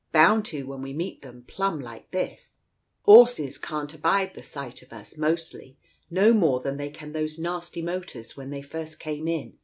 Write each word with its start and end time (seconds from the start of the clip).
Bound 0.11 0.43
to, 0.45 0.63
when 0.65 0.81
we 0.81 0.93
meet 0.93 1.21
them 1.21 1.43
plumb 1.47 1.79
like 1.79 2.09
this! 2.09 2.61
'Orses 3.05 3.59
can't 3.59 3.93
abide 3.93 4.33
the 4.33 4.41
sight 4.41 4.81
of 4.81 4.91
us, 4.91 5.15
mostly, 5.15 5.77
no 6.09 6.33
more 6.33 6.59
than 6.59 6.77
they 6.77 6.89
could 6.89 7.13
those 7.13 7.37
nasty 7.37 7.83
motors 7.83 8.35
when 8.35 8.49
they 8.49 8.63
first 8.63 8.99
came 8.99 9.27
in. 9.27 9.59